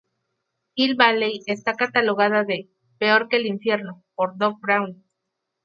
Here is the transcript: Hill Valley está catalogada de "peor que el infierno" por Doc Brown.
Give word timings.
Hill 0.73 0.95
Valley 0.95 1.43
está 1.45 1.75
catalogada 1.75 2.43
de 2.43 2.71
"peor 2.97 3.27
que 3.29 3.35
el 3.37 3.45
infierno" 3.45 4.03
por 4.15 4.35
Doc 4.35 4.59
Brown. 4.59 5.03